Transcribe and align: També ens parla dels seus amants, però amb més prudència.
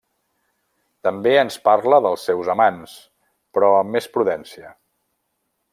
També 1.07 1.33
ens 1.41 1.57
parla 1.69 1.99
dels 2.07 2.25
seus 2.31 2.49
amants, 2.55 2.95
però 3.59 3.73
amb 3.83 3.95
més 3.97 4.09
prudència. 4.17 4.77